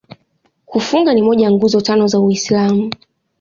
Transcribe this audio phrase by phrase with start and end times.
[0.65, 2.89] Kufunga ni moja ya Nguzo Tano za Uislamu.